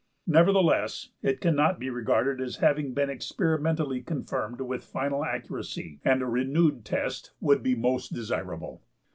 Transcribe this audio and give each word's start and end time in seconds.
Nevertheless 0.25 1.09
it 1.21 1.41
cannot 1.41 1.77
be 1.77 1.91
regarded 1.91 2.43
as 2.43 2.55
having 2.55 2.95
been 2.95 3.11
experimentally 3.11 4.01
confirmed 4.01 4.59
with 4.59 4.83
final 4.83 5.23
accuracy, 5.23 5.99
and 6.03 6.23
a 6.23 6.25
renewed 6.25 6.83
test 6.83 7.33
would 7.39 7.61
be 7.61 7.75
most 7.75 8.11
desirable(14). 8.11 8.79